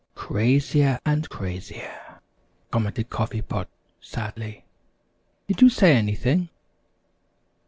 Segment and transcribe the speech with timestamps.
[0.15, 2.21] "Crazier and crazier!"
[2.71, 3.69] commented Coffee Pot,
[4.01, 4.65] sadly.
[5.47, 6.49] "Did you say anything?"